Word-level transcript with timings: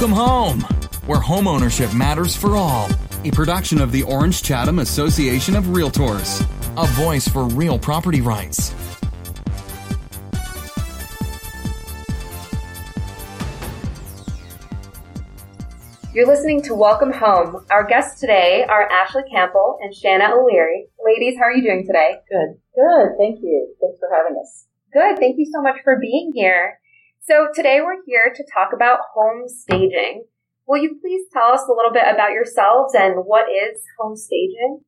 Welcome 0.00 0.16
home, 0.16 0.60
where 1.04 1.18
homeownership 1.18 1.94
matters 1.94 2.34
for 2.34 2.56
all. 2.56 2.88
A 3.24 3.30
production 3.32 3.82
of 3.82 3.92
the 3.92 4.02
Orange 4.04 4.42
Chatham 4.42 4.78
Association 4.78 5.54
of 5.54 5.64
Realtors, 5.64 6.40
a 6.82 6.86
voice 6.92 7.28
for 7.28 7.44
real 7.44 7.78
property 7.78 8.22
rights. 8.22 8.72
You're 16.14 16.26
listening 16.26 16.62
to 16.62 16.74
Welcome 16.74 17.12
Home. 17.12 17.66
Our 17.70 17.84
guests 17.86 18.20
today 18.20 18.64
are 18.66 18.90
Ashley 18.90 19.24
Campbell 19.30 19.80
and 19.82 19.94
Shanna 19.94 20.30
O'Leary. 20.32 20.86
Ladies, 21.04 21.36
how 21.38 21.44
are 21.44 21.52
you 21.52 21.62
doing 21.62 21.84
today? 21.86 22.12
Good. 22.26 22.58
Good. 22.74 23.08
Thank 23.18 23.40
you. 23.42 23.74
Thanks 23.78 23.98
for 24.00 24.08
having 24.16 24.40
us. 24.40 24.64
Good. 24.94 25.18
Thank 25.18 25.36
you 25.36 25.44
so 25.52 25.60
much 25.60 25.76
for 25.84 25.98
being 26.00 26.32
here. 26.34 26.79
So 27.30 27.46
today 27.54 27.78
we're 27.80 28.02
here 28.06 28.34
to 28.34 28.44
talk 28.52 28.70
about 28.74 28.98
home 29.14 29.46
staging. 29.46 30.24
Will 30.66 30.82
you 30.82 30.98
please 31.00 31.28
tell 31.32 31.52
us 31.52 31.60
a 31.60 31.72
little 31.72 31.92
bit 31.92 32.02
about 32.12 32.32
yourselves 32.32 32.92
and 32.92 33.24
what 33.24 33.46
is 33.48 33.80
home 34.00 34.16
staging? 34.16 34.80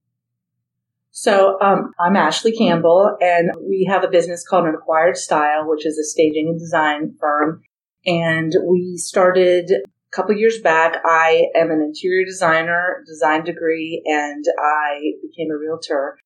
So 1.12 1.56
um, 1.60 1.92
I'm 2.00 2.16
Ashley 2.16 2.50
Campbell, 2.50 3.16
and 3.20 3.52
we 3.60 3.86
have 3.88 4.02
a 4.02 4.08
business 4.08 4.44
called 4.44 4.66
An 4.66 4.74
Acquired 4.74 5.16
Style, 5.18 5.68
which 5.68 5.86
is 5.86 5.96
a 5.98 6.02
staging 6.02 6.48
and 6.48 6.58
design 6.58 7.14
firm. 7.20 7.62
And 8.06 8.52
we 8.68 8.96
started 8.96 9.70
a 9.70 10.10
couple 10.10 10.34
years 10.36 10.58
back. 10.60 10.96
I 11.04 11.44
am 11.54 11.70
an 11.70 11.80
interior 11.80 12.24
designer, 12.24 13.04
design 13.06 13.44
degree, 13.44 14.02
and 14.04 14.44
I 14.58 15.12
became 15.22 15.52
a 15.52 15.56
realtor. 15.56 16.18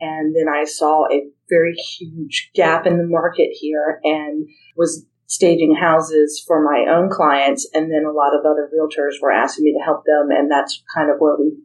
And 0.00 0.36
then 0.36 0.46
I 0.48 0.66
saw 0.66 1.06
a 1.10 1.26
very 1.48 1.74
huge 1.74 2.52
gap 2.54 2.86
in 2.86 2.96
the 2.96 3.08
market 3.08 3.48
here 3.60 3.98
and 4.04 4.46
was 4.76 5.04
staging 5.34 5.74
houses 5.74 6.42
for 6.46 6.62
my 6.62 6.86
own 6.88 7.10
clients. 7.10 7.68
And 7.74 7.90
then 7.90 8.04
a 8.06 8.12
lot 8.12 8.38
of 8.38 8.46
other 8.46 8.70
realtors 8.70 9.20
were 9.20 9.32
asking 9.32 9.64
me 9.64 9.72
to 9.72 9.84
help 9.84 10.04
them. 10.04 10.30
And 10.30 10.50
that's 10.50 10.82
kind 10.94 11.10
of 11.10 11.16
where 11.18 11.36
we 11.36 11.58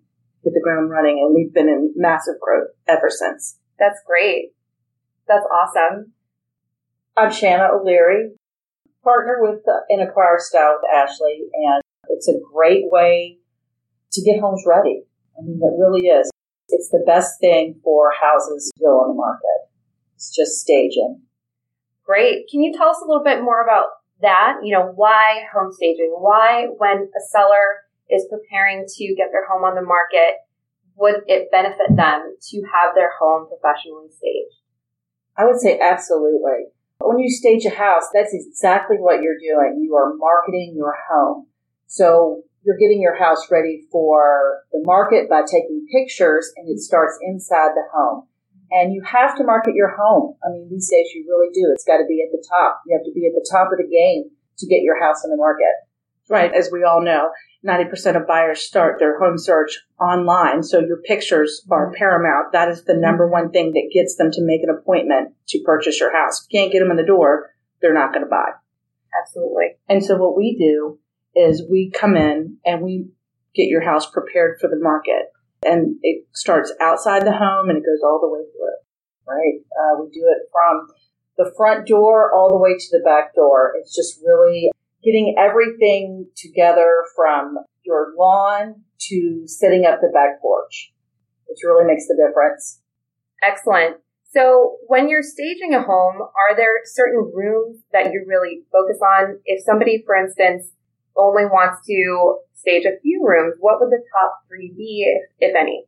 hit 0.43 0.53
the 0.53 0.61
ground 0.63 0.89
running. 0.89 1.19
And 1.19 1.35
we've 1.35 1.53
been 1.53 1.69
in 1.69 1.93
massive 1.95 2.35
growth 2.41 2.69
ever 2.87 3.09
since. 3.09 3.59
That's 3.77 3.99
great. 4.07 4.53
That's 5.27 5.45
awesome. 5.45 6.13
I'm 7.15 7.31
Shanna 7.31 7.69
O'Leary, 7.71 8.31
partner 9.03 9.37
with 9.41 9.61
An 9.89 9.99
Acquired 10.01 10.41
Style 10.41 10.79
with 10.81 10.89
Ashley. 10.91 11.43
And 11.53 11.83
it's 12.09 12.27
a 12.27 12.39
great 12.51 12.85
way 12.89 13.37
to 14.13 14.21
get 14.23 14.39
homes 14.39 14.63
ready. 14.65 15.03
I 15.37 15.43
mean, 15.43 15.59
it 15.61 15.79
really 15.79 16.07
is. 16.07 16.31
It's 16.69 16.89
the 16.89 17.03
best 17.05 17.39
thing 17.39 17.79
for 17.83 18.11
houses 18.19 18.71
to 18.73 18.83
go 18.83 19.01
on 19.01 19.09
the 19.09 19.15
market. 19.15 19.69
It's 20.15 20.35
just 20.35 20.59
staging. 20.59 21.21
Great. 22.09 22.49
Can 22.49 22.63
you 22.63 22.73
tell 22.75 22.89
us 22.89 22.97
a 23.05 23.07
little 23.07 23.23
bit 23.23 23.43
more 23.43 23.61
about 23.61 23.89
that? 24.23 24.61
You 24.63 24.73
know, 24.73 24.91
why 24.95 25.45
home 25.53 25.71
staging? 25.71 26.09
Why, 26.17 26.65
when 26.79 27.05
a 27.05 27.21
seller 27.29 27.85
is 28.09 28.25
preparing 28.31 28.87
to 28.87 29.15
get 29.15 29.29
their 29.31 29.45
home 29.47 29.63
on 29.63 29.75
the 29.75 29.85
market, 29.85 30.41
would 30.97 31.21
it 31.27 31.51
benefit 31.51 31.95
them 31.95 32.35
to 32.49 32.63
have 32.73 32.95
their 32.95 33.11
home 33.19 33.45
professionally 33.47 34.09
staged? 34.09 34.57
I 35.37 35.45
would 35.45 35.59
say 35.61 35.77
absolutely. 35.77 36.73
When 36.99 37.19
you 37.19 37.29
stage 37.29 37.63
a 37.65 37.77
house, 37.77 38.09
that's 38.11 38.33
exactly 38.33 38.97
what 38.97 39.21
you're 39.21 39.37
doing. 39.37 39.79
You 39.79 39.93
are 39.93 40.17
marketing 40.17 40.73
your 40.75 40.97
home. 41.11 41.45
So 41.85 42.41
you're 42.65 42.79
getting 42.79 43.03
your 43.03 43.19
house 43.19 43.51
ready 43.51 43.85
for 43.91 44.63
the 44.71 44.81
market 44.83 45.29
by 45.29 45.41
taking 45.45 45.85
pictures 45.93 46.51
and 46.57 46.67
it 46.69 46.79
starts 46.79 47.19
inside 47.21 47.77
the 47.77 47.85
home. 47.93 48.28
And 48.71 48.93
you 48.93 49.01
have 49.03 49.35
to 49.37 49.43
market 49.43 49.73
your 49.75 49.95
home. 49.95 50.35
I 50.45 50.51
mean, 50.51 50.69
these 50.69 50.89
days 50.89 51.09
you 51.15 51.25
really 51.27 51.51
do. 51.53 51.71
It's 51.73 51.85
got 51.85 51.97
to 51.97 52.05
be 52.07 52.21
at 52.21 52.31
the 52.31 52.43
top. 52.49 52.81
You 52.85 52.95
have 52.95 53.05
to 53.05 53.13
be 53.13 53.25
at 53.25 53.33
the 53.33 53.47
top 53.49 53.69
of 53.71 53.77
the 53.77 53.89
game 53.89 54.29
to 54.59 54.67
get 54.67 54.83
your 54.83 55.01
house 55.01 55.23
on 55.23 55.31
the 55.31 55.37
market. 55.37 55.73
Right. 56.29 56.53
As 56.53 56.69
we 56.71 56.83
all 56.83 57.01
know, 57.01 57.31
90% 57.65 58.15
of 58.15 58.27
buyers 58.27 58.61
start 58.61 58.99
their 58.99 59.19
home 59.19 59.37
search 59.37 59.79
online. 59.99 60.61
So 60.61 60.79
your 60.79 61.01
pictures 61.01 61.65
are 61.71 61.87
mm-hmm. 61.87 61.97
paramount. 61.97 62.53
That 62.53 62.69
is 62.69 62.83
the 62.85 62.93
number 62.93 63.25
mm-hmm. 63.25 63.33
one 63.33 63.51
thing 63.51 63.73
that 63.73 63.89
gets 63.91 64.15
them 64.15 64.29
to 64.31 64.45
make 64.45 64.61
an 64.61 64.69
appointment 64.69 65.33
to 65.49 65.63
purchase 65.65 65.99
your 65.99 66.15
house. 66.15 66.41
If 66.41 66.53
you 66.53 66.59
can't 66.59 66.71
get 66.71 66.79
them 66.79 66.91
in 66.91 66.97
the 66.97 67.03
door, 67.03 67.49
they're 67.81 67.93
not 67.93 68.13
going 68.13 68.23
to 68.23 68.29
buy. 68.29 68.51
Absolutely. 69.19 69.77
And 69.87 70.03
so 70.03 70.17
what 70.17 70.37
we 70.37 70.55
do 70.57 70.99
is 71.35 71.63
we 71.69 71.91
come 71.91 72.15
in 72.15 72.57
and 72.63 72.83
we 72.83 73.07
get 73.55 73.67
your 73.67 73.81
house 73.81 74.09
prepared 74.09 74.59
for 74.61 74.69
the 74.69 74.79
market 74.79 75.33
and 75.65 75.95
it 76.03 76.25
starts 76.33 76.71
outside 76.79 77.25
the 77.25 77.35
home 77.35 77.69
and 77.69 77.77
it 77.77 77.85
goes 77.85 78.01
all 78.03 78.19
the 78.21 78.29
way 78.29 78.45
through. 78.51 78.58
Right. 79.29 79.61
Uh, 79.77 80.01
we 80.01 80.09
do 80.09 80.25
it 80.25 80.49
from 80.51 80.87
the 81.37 81.53
front 81.55 81.87
door 81.87 82.33
all 82.33 82.49
the 82.49 82.57
way 82.57 82.73
to 82.77 82.87
the 82.91 83.03
back 83.05 83.35
door. 83.35 83.73
It's 83.79 83.95
just 83.95 84.19
really 84.25 84.71
getting 85.03 85.35
everything 85.37 86.27
together 86.35 87.05
from 87.15 87.57
your 87.83 88.13
lawn 88.17 88.81
to 89.09 89.43
setting 89.45 89.85
up 89.85 90.01
the 90.01 90.09
back 90.11 90.41
porch. 90.41 90.91
It 91.47 91.57
really 91.63 91.85
makes 91.85 92.07
the 92.07 92.15
difference. 92.15 92.81
Excellent. 93.43 93.97
So 94.31 94.77
when 94.87 95.09
you're 95.09 95.23
staging 95.23 95.73
a 95.73 95.81
home, 95.81 96.21
are 96.21 96.55
there 96.55 96.81
certain 96.85 97.31
rooms 97.33 97.79
that 97.93 98.11
you 98.11 98.25
really 98.27 98.63
focus 98.71 98.97
on? 99.01 99.39
If 99.45 99.63
somebody, 99.63 100.03
for 100.05 100.15
instance, 100.15 100.67
only 101.15 101.45
wants 101.45 101.85
to 101.87 102.39
stage 102.53 102.85
a 102.85 102.99
few 103.01 103.25
rooms, 103.25 103.55
what 103.59 103.79
would 103.79 103.89
the 103.89 104.03
top 104.13 104.41
three 104.47 104.73
be, 104.75 105.05
if, 105.07 105.49
if 105.49 105.55
any? 105.55 105.85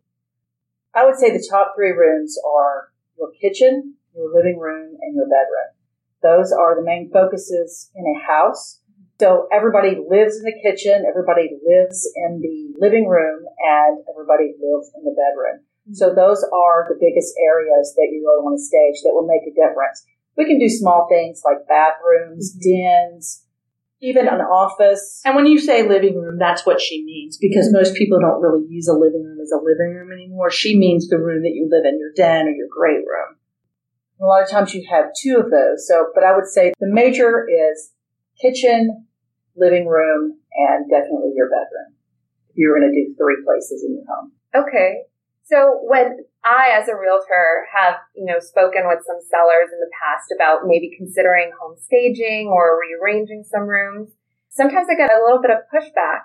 I 0.96 1.06
would 1.06 1.18
say 1.18 1.30
the 1.30 1.46
top 1.50 1.74
three 1.76 1.92
rooms 1.92 2.38
are 2.46 2.92
your 3.18 3.32
kitchen, 3.40 3.96
your 4.16 4.34
living 4.34 4.60
room, 4.60 4.98
and 5.02 5.16
your 5.16 5.26
bedroom. 5.26 5.72
Those 6.22 6.52
are 6.52 6.76
the 6.76 6.86
main 6.86 7.10
focuses 7.12 7.90
in 7.96 8.06
a 8.06 8.28
house. 8.28 8.80
So 9.20 9.48
everybody 9.54 9.98
lives 10.02 10.38
in 10.38 10.46
the 10.46 10.58
kitchen, 10.62 11.06
everybody 11.08 11.50
lives 11.62 12.10
in 12.16 12.42
the 12.42 12.74
living 12.80 13.08
room, 13.08 13.46
and 13.62 14.02
everybody 14.10 14.54
lives 14.58 14.92
in 14.98 15.04
the 15.04 15.14
bedroom. 15.14 15.66
So 15.94 16.14
those 16.14 16.46
are 16.54 16.88
the 16.90 16.98
biggest 17.00 17.34
areas 17.42 17.94
that 17.98 18.10
you 18.12 18.24
really 18.26 18.44
want 18.44 18.58
to 18.58 18.64
stage 18.64 19.04
that 19.04 19.14
will 19.14 19.28
make 19.28 19.44
a 19.46 19.54
difference. 19.54 20.06
We 20.38 20.46
can 20.46 20.60
do 20.60 20.70
small 20.70 21.08
things 21.10 21.42
like 21.44 21.68
bathrooms, 21.68 22.56
mm-hmm. 22.56 22.66
dens, 22.66 23.46
even 24.02 24.28
an 24.28 24.42
office. 24.42 25.22
And 25.24 25.36
when 25.36 25.46
you 25.46 25.60
say 25.60 25.88
living 25.88 26.20
room, 26.20 26.38
that's 26.40 26.66
what 26.66 26.82
she 26.82 27.06
means 27.06 27.38
because 27.38 27.68
mm-hmm. 27.68 27.78
most 27.78 27.96
people 27.96 28.20
don't 28.20 28.42
really 28.42 28.66
use 28.68 28.88
a 28.88 28.94
living 28.94 29.24
room 29.24 29.40
as 29.40 29.52
a 29.52 29.62
living 29.62 29.96
room 29.96 30.12
anymore. 30.12 30.50
She 30.50 30.78
means 30.78 31.08
the 31.08 31.20
room 31.20 31.44
that 31.44 31.54
you 31.54 31.70
live 31.72 31.86
in, 31.86 32.00
your 32.00 32.12
den 32.16 32.48
or 32.48 32.52
your 32.52 32.68
great 32.70 33.06
room. 33.06 33.38
A 34.20 34.26
lot 34.26 34.44
of 34.44 34.50
times 34.50 34.74
you 34.74 34.86
have 34.90 35.06
two 35.20 35.38
of 35.38 35.50
those. 35.50 35.88
So, 35.88 36.08
but 36.14 36.24
I 36.24 36.36
would 36.36 36.48
say 36.48 36.74
the 36.80 36.92
major 36.92 37.48
is 37.48 37.92
kitchen, 38.40 39.08
living 39.56 39.88
room, 39.88 40.38
and 40.54 40.90
definitely 40.90 41.34
your 41.36 41.50
bedroom. 41.50 41.94
If 42.50 42.58
you're 42.58 42.78
going 42.78 42.92
to 42.92 42.94
do 42.94 43.16
three 43.18 43.38
places 43.46 43.84
in 43.84 43.96
your 43.96 44.06
home. 44.06 44.32
Okay. 44.54 45.04
So 45.52 45.84
when 45.84 46.24
I, 46.46 46.72
as 46.80 46.88
a 46.88 46.96
realtor, 46.96 47.68
have, 47.76 47.96
you 48.16 48.24
know, 48.24 48.40
spoken 48.40 48.88
with 48.88 49.04
some 49.06 49.20
sellers 49.28 49.68
in 49.68 49.80
the 49.84 49.92
past 50.00 50.32
about 50.32 50.64
maybe 50.64 50.96
considering 50.96 51.52
home 51.60 51.76
staging 51.78 52.48
or 52.48 52.80
rearranging 52.80 53.44
some 53.44 53.68
rooms, 53.68 54.12
sometimes 54.48 54.88
I 54.90 54.96
get 54.96 55.12
a 55.12 55.20
little 55.20 55.42
bit 55.42 55.52
of 55.52 55.68
pushback. 55.68 56.24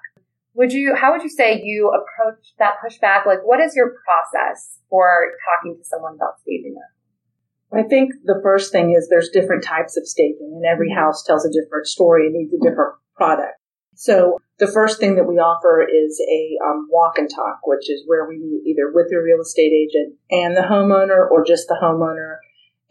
Would 0.55 0.73
you, 0.73 0.95
how 0.95 1.11
would 1.13 1.23
you 1.23 1.29
say 1.29 1.61
you 1.61 1.91
approach 1.91 2.55
that 2.61 2.75
pushback? 2.79 3.27
Like, 3.27 3.41
what 3.43 3.61
is 3.61 3.75
your 3.75 3.95
process 4.07 4.79
for 4.89 5.33
talking 5.43 5.77
to 5.77 5.85
someone 5.85 6.15
about 6.15 6.39
staging 6.41 6.77
it? 6.79 7.77
I 7.77 7.83
think 7.83 8.13
the 8.25 8.39
first 8.45 8.71
thing 8.71 8.95
is 8.97 9.09
there's 9.09 9.31
different 9.31 9.65
types 9.65 9.97
of 9.97 10.07
staging 10.07 10.53
and 10.55 10.65
every 10.65 10.89
mm-hmm. 10.89 11.01
house 11.03 11.25
tells 11.25 11.45
a 11.45 11.51
different 11.51 11.89
story 11.89 12.27
and 12.27 12.35
needs 12.37 12.55
a 12.55 12.63
different 12.63 12.95
product. 13.17 13.59
So 13.97 14.39
the 14.59 14.67
first 14.67 15.01
thing 15.01 15.17
that 15.17 15.25
we 15.25 15.37
offer 15.37 15.83
is 15.83 16.21
a 16.21 16.57
um, 16.65 16.87
walk 16.91 17.17
and 17.17 17.29
talk, 17.35 17.61
which 17.65 17.91
is 17.91 18.05
where 18.07 18.29
we 18.29 18.37
meet 18.39 18.63
either 18.67 18.93
with 18.93 19.09
the 19.09 19.17
real 19.17 19.41
estate 19.41 19.73
agent 19.73 20.17
and 20.31 20.55
the 20.55 20.61
homeowner 20.61 21.29
or 21.31 21.45
just 21.45 21.67
the 21.67 21.79
homeowner. 21.83 22.37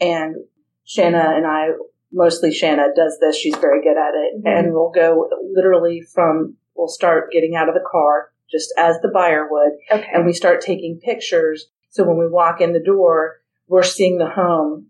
And 0.02 0.36
Shanna 0.84 1.34
and 1.36 1.46
I, 1.46 1.70
mostly 2.12 2.52
Shanna 2.52 2.88
does 2.96 3.20
this. 3.22 3.38
She's 3.38 3.56
very 3.56 3.84
good 3.84 3.98
at 3.98 4.16
it. 4.16 4.40
Mm-hmm. 4.40 4.48
And 4.48 4.74
we'll 4.74 4.92
go 4.92 5.30
literally 5.54 6.02
from, 6.02 6.58
we'll 6.76 6.88
start 6.88 7.32
getting 7.32 7.56
out 7.56 7.70
of 7.70 7.76
the 7.76 7.86
car 7.90 8.32
just 8.52 8.74
as 8.76 8.98
the 9.02 9.12
buyer 9.14 9.48
would. 9.50 9.74
Okay. 9.92 10.10
And 10.12 10.26
we 10.26 10.34
start 10.34 10.62
taking 10.62 11.00
pictures. 11.00 11.68
So 11.90 12.04
when 12.04 12.18
we 12.18 12.28
walk 12.28 12.62
in 12.62 12.74
the 12.74 12.84
door, 12.84 13.42
we're 13.68 13.84
seeing 13.84 14.18
the 14.18 14.30
home 14.30 14.88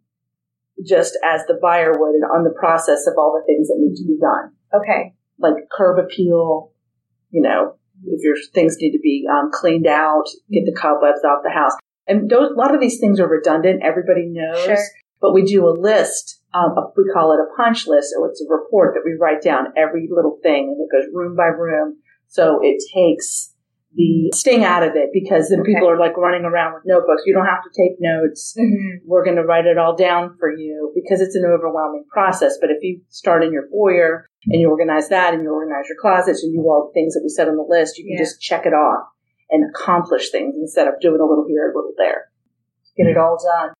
just 0.86 1.18
as 1.26 1.42
the 1.48 1.60
buyer 1.62 1.92
would 1.92 2.16
and 2.16 2.24
on 2.24 2.46
the 2.46 2.56
process 2.58 3.06
of 3.06 3.16
all 3.18 3.38
the 3.38 3.46
things 3.46 3.68
that 3.68 3.78
need 3.80 3.96
to 3.96 4.06
be 4.06 4.18
done. 4.18 4.54
Okay 4.74 5.14
like 5.40 5.54
curb 5.76 6.00
appeal, 6.00 6.72
you 7.32 7.42
know, 7.42 7.76
if 8.06 8.22
your 8.24 8.36
things 8.54 8.78
need 8.80 8.92
to 8.92 9.00
be 9.00 9.26
um, 9.32 9.50
cleaned 9.52 9.88
out, 9.88 10.26
get 10.52 10.66
the 10.66 10.76
cobwebs 10.80 11.24
off 11.26 11.44
the 11.44 11.52
house. 11.52 11.74
And 12.08 12.30
those, 12.30 12.52
a 12.52 12.54
lot 12.54 12.76
of 12.76 12.82
these 12.82 13.00
things 13.00 13.20
are 13.20 13.28
redundant. 13.28 13.84
Everybody 13.84 14.28
knows, 14.28 14.64
sure. 14.64 14.78
but 15.22 15.34
we 15.34 15.44
do 15.44 15.68
a 15.68 15.74
list. 15.74 16.42
Um, 16.54 16.76
we 16.96 17.06
call 17.12 17.34
it 17.34 17.40
a 17.40 17.56
punch 17.58 17.88
list, 17.88 18.14
or 18.18 18.30
it's 18.30 18.42
a 18.42 18.54
report 18.54 18.94
that 18.94 19.04
we 19.04 19.18
write 19.20 19.42
down 19.42 19.74
every 19.76 20.08
little 20.10 20.38
thing, 20.44 20.76
and 20.78 20.80
it 20.80 20.92
goes 20.92 21.12
room 21.14 21.36
by 21.36 21.46
room. 21.46 21.98
So 22.28 22.60
it 22.62 22.84
takes 22.94 23.55
the 23.96 24.32
sting 24.36 24.64
out 24.64 24.84
of 24.84 24.92
it 24.96 25.10
because 25.14 25.50
then 25.50 25.64
people 25.64 25.90
are 25.90 25.98
like 26.00 26.18
running 26.18 26.44
around 26.44 26.74
with 26.74 26.84
notebooks. 26.86 27.24
You 27.26 27.34
don't 27.34 27.48
have 27.48 27.64
to 27.64 27.72
take 27.72 27.96
notes. 28.00 28.54
Mm-hmm. 28.60 29.08
We're 29.08 29.24
going 29.24 29.38
to 29.38 29.44
write 29.44 29.66
it 29.66 29.78
all 29.78 29.96
down 29.96 30.36
for 30.40 30.52
you 30.52 30.92
because 30.94 31.22
it's 31.22 31.36
an 31.36 31.46
overwhelming 31.48 32.04
process. 32.12 32.58
But 32.60 32.72
if 32.72 32.84
you 32.84 33.02
start 33.10 33.44
in 33.44 33.54
your 33.54 33.68
foyer 33.72 34.28
and 34.52 34.60
you 34.60 34.70
organize 34.70 35.08
that 35.10 35.34
and 35.34 35.44
you 35.44 35.50
organize 35.50 35.86
your 35.88 35.98
closets 36.02 36.44
and 36.44 36.54
you 36.54 36.60
do 36.62 36.68
all 36.68 36.92
the 36.92 36.94
things 37.00 37.14
that 37.14 37.22
we 37.24 37.30
said 37.30 37.48
on 37.48 37.56
the 37.56 37.66
list, 37.68 37.98
you 37.98 38.04
can 38.06 38.18
Yeah. 38.20 38.24
just 38.28 38.42
check 38.42 38.66
it 38.66 38.74
off 38.74 39.08
and 39.50 39.64
accomplish 39.70 40.30
things 40.30 40.56
instead 40.60 40.88
of 40.88 41.00
doing 41.00 41.22
a 41.22 41.26
little 41.26 41.46
here, 41.48 41.72
a 41.72 41.76
little 41.76 41.94
there. 41.98 42.26
get 42.98 43.08
it 43.08 43.18
all 43.18 43.38
done. 43.44 43.74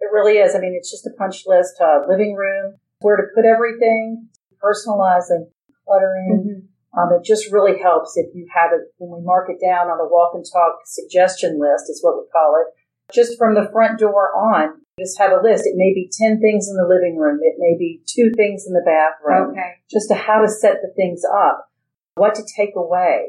It 0.00 0.08
really 0.12 0.38
is. 0.38 0.54
I 0.54 0.60
mean, 0.60 0.74
it's 0.76 0.90
just 0.90 1.06
a 1.06 1.10
punch 1.18 1.44
list, 1.46 1.80
uh, 1.80 2.00
living 2.08 2.34
room, 2.36 2.76
where 3.00 3.16
to 3.16 3.22
put 3.34 3.44
everything, 3.44 4.28
personalizing, 4.62 5.48
cluttering. 5.86 6.28
Mm-hmm. 6.32 6.66
Um, 6.96 7.12
it 7.12 7.24
just 7.24 7.52
really 7.52 7.80
helps 7.80 8.16
if 8.16 8.34
you 8.34 8.48
have 8.54 8.72
it 8.72 8.92
when 8.96 9.20
we 9.20 9.24
mark 9.24 9.50
it 9.50 9.60
down 9.60 9.88
on 9.88 10.00
a 10.00 10.08
walk 10.08 10.32
and 10.34 10.44
talk 10.44 10.80
suggestion 10.86 11.60
list 11.60 11.90
is 11.90 12.00
what 12.02 12.16
we 12.16 12.24
call 12.32 12.56
it. 12.64 12.72
Just 13.12 13.38
from 13.38 13.54
the 13.54 13.68
front 13.72 13.98
door 13.98 14.32
on, 14.36 14.80
just 14.98 15.18
have 15.18 15.32
a 15.32 15.42
list. 15.42 15.64
It 15.64 15.76
may 15.76 15.92
be 15.94 16.10
10 16.10 16.40
things 16.40 16.68
in 16.68 16.76
the 16.76 16.88
living 16.88 17.16
room. 17.16 17.40
It 17.42 17.56
may 17.58 17.76
be 17.78 18.00
two 18.06 18.32
things 18.36 18.66
in 18.66 18.72
the 18.72 18.84
bathroom. 18.84 19.52
Okay. 19.52 19.80
Just 19.90 20.08
to 20.08 20.14
how 20.14 20.40
to 20.40 20.48
set 20.48 20.80
the 20.82 20.92
things 20.96 21.22
up, 21.24 21.68
what 22.16 22.34
to 22.34 22.42
take 22.56 22.74
away. 22.74 23.28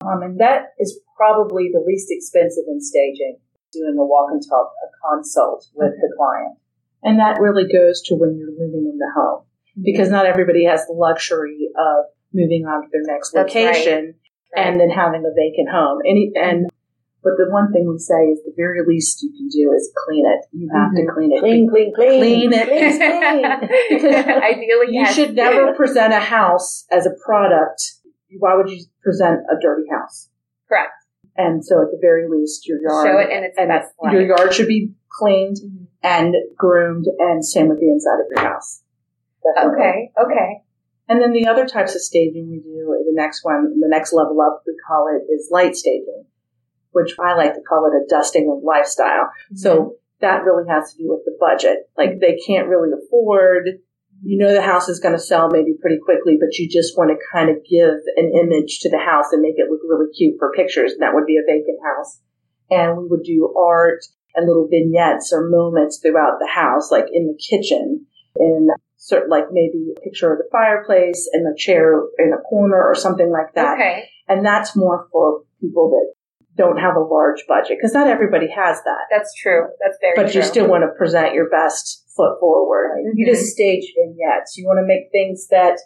Um, 0.00 0.22
and 0.22 0.40
that 0.40 0.74
is 0.78 1.00
probably 1.16 1.70
the 1.72 1.84
least 1.86 2.08
expensive 2.10 2.64
in 2.68 2.80
staging, 2.80 3.38
doing 3.72 3.96
a 3.98 4.04
walk 4.04 4.30
and 4.32 4.42
talk, 4.42 4.72
a 4.82 4.88
consult 5.08 5.66
with 5.74 5.92
the 6.00 6.12
client. 6.16 6.58
And 7.02 7.20
that 7.20 7.40
really 7.40 7.70
goes 7.70 8.02
to 8.08 8.14
when 8.14 8.36
you're 8.36 8.50
living 8.50 8.88
in 8.90 8.98
the 8.98 9.12
home 9.14 9.44
because 9.82 10.08
not 10.08 10.26
everybody 10.26 10.64
has 10.64 10.86
the 10.86 10.92
luxury 10.92 11.68
of 11.76 12.04
moving 12.34 12.66
on 12.66 12.82
to 12.82 12.88
their 12.92 13.02
next 13.06 13.30
That's 13.32 13.54
right. 13.54 13.66
location 13.66 14.14
and 14.56 14.78
then 14.80 14.90
having 14.90 15.22
a 15.24 15.32
vacant 15.34 15.70
home. 15.70 16.00
And, 16.04 16.36
and 16.36 16.66
but 17.22 17.32
the 17.38 17.48
one 17.50 17.72
thing 17.72 17.88
we 17.88 17.98
say 17.98 18.28
is 18.28 18.42
the 18.44 18.52
very 18.54 18.80
least 18.86 19.22
you 19.22 19.30
can 19.32 19.48
do 19.48 19.72
is 19.72 19.90
clean 20.04 20.26
it. 20.26 20.44
You 20.52 20.68
have 20.74 20.92
to 20.94 21.06
clean 21.14 21.32
it. 21.32 21.40
Clean, 21.40 21.68
clean, 21.70 21.94
clean. 21.94 22.20
Clean 22.20 22.52
it. 22.52 22.66
Clean. 22.68 23.44
Ideally, 24.42 24.86
You 24.92 25.00
yes. 25.00 25.14
should 25.14 25.34
never 25.34 25.72
present 25.76 26.12
a 26.12 26.20
house 26.20 26.84
as 26.90 27.06
a 27.06 27.10
product. 27.24 27.80
Why 28.38 28.54
would 28.56 28.68
you 28.68 28.84
present 29.02 29.40
a 29.50 29.54
dirty 29.60 29.88
house? 29.90 30.28
Correct. 30.68 30.92
And 31.36 31.64
so 31.64 31.80
at 31.82 31.88
the 31.90 31.98
very 32.00 32.28
least, 32.28 32.66
your 32.68 32.78
yard 32.82 33.06
Show 33.08 33.18
it 33.18 33.30
in 33.36 33.42
its 33.44 33.56
and 33.58 33.68
best 33.68 33.90
light. 34.02 34.12
your 34.12 34.22
yard 34.26 34.52
should 34.54 34.68
be 34.68 34.92
cleaned 35.10 35.56
Mhm. 35.64 35.86
and 36.02 36.34
groomed, 36.56 37.06
and 37.18 37.44
same 37.44 37.68
with 37.68 37.80
the 37.80 37.88
inside 37.88 38.20
of 38.20 38.26
your 38.36 38.52
house. 38.52 38.82
Definitely. 39.42 39.80
Okay. 39.80 40.12
Okay. 40.22 40.62
And 41.08 41.20
then 41.20 41.32
the 41.32 41.46
other 41.46 41.66
types 41.66 41.94
of 41.94 42.00
staging 42.00 42.50
we 42.50 42.60
do, 42.60 42.96
the 43.04 43.12
next 43.14 43.44
one, 43.44 43.78
the 43.80 43.88
next 43.88 44.12
level 44.12 44.40
up, 44.40 44.62
we 44.66 44.74
call 44.86 45.08
it 45.08 45.30
is 45.32 45.48
light 45.50 45.76
staging, 45.76 46.24
which 46.92 47.14
I 47.18 47.34
like 47.34 47.54
to 47.54 47.60
call 47.60 47.86
it 47.86 47.96
a 47.96 48.08
dusting 48.08 48.50
of 48.50 48.64
lifestyle. 48.64 49.28
Mm-hmm. 49.52 49.56
So 49.56 49.96
that 50.20 50.44
really 50.44 50.64
has 50.68 50.92
to 50.92 50.98
do 50.98 51.08
with 51.08 51.24
the 51.26 51.36
budget. 51.38 51.90
Like 51.96 52.20
they 52.20 52.38
can't 52.46 52.68
really 52.68 52.88
afford, 52.92 53.68
you 54.22 54.38
know, 54.38 54.54
the 54.54 54.62
house 54.62 54.88
is 54.88 55.00
going 55.00 55.14
to 55.14 55.20
sell 55.20 55.50
maybe 55.52 55.74
pretty 55.78 55.98
quickly, 56.02 56.38
but 56.40 56.56
you 56.56 56.68
just 56.70 56.96
want 56.96 57.10
to 57.10 57.26
kind 57.32 57.50
of 57.50 57.56
give 57.68 58.00
an 58.16 58.32
image 58.40 58.80
to 58.80 58.90
the 58.90 58.98
house 58.98 59.32
and 59.32 59.42
make 59.42 59.56
it 59.58 59.70
look 59.70 59.80
really 59.86 60.10
cute 60.16 60.36
for 60.38 60.52
pictures. 60.56 60.92
And 60.92 61.02
that 61.02 61.12
would 61.12 61.26
be 61.26 61.36
a 61.36 61.44
vacant 61.46 61.78
house. 61.84 62.20
And 62.70 62.96
we 62.96 63.08
would 63.08 63.24
do 63.24 63.54
art 63.58 64.00
and 64.34 64.48
little 64.48 64.68
vignettes 64.70 65.32
or 65.34 65.50
moments 65.50 65.98
throughout 65.98 66.38
the 66.40 66.48
house, 66.48 66.90
like 66.90 67.06
in 67.12 67.26
the 67.26 67.38
kitchen, 67.38 68.06
in 68.36 68.68
certain, 69.04 69.28
like 69.28 69.52
maybe 69.52 69.92
a 69.96 70.00
picture 70.00 70.32
of 70.32 70.38
the 70.38 70.48
fireplace 70.50 71.28
and 71.32 71.44
a 71.46 71.56
chair 71.56 72.00
in 72.18 72.32
a 72.32 72.40
corner 72.40 72.82
or 72.82 72.94
something 72.94 73.30
like 73.30 73.52
that. 73.54 73.74
Okay. 73.74 74.08
And 74.28 74.44
that's 74.44 74.74
more 74.74 75.06
for 75.12 75.42
people 75.60 75.90
that 75.90 76.14
don't 76.56 76.78
have 76.78 76.96
a 76.96 77.00
large 77.00 77.44
budget 77.46 77.76
because 77.76 77.92
not 77.92 78.08
everybody 78.08 78.48
has 78.48 78.78
that. 78.84 79.04
That's 79.10 79.34
true. 79.34 79.68
That's 79.84 79.98
very 80.00 80.14
true. 80.14 80.24
But 80.24 80.32
true. 80.32 80.40
you 80.40 80.46
still 80.46 80.68
want 80.68 80.84
to 80.84 80.96
present 80.96 81.34
your 81.34 81.50
best 81.50 82.04
foot 82.16 82.40
forward. 82.40 82.96
You 83.14 83.26
just 83.26 83.52
stage 83.52 83.92
vignettes. 83.92 84.56
You 84.56 84.64
want 84.64 84.78
to 84.80 84.86
make 84.86 85.12
things 85.12 85.48
that, 85.50 85.76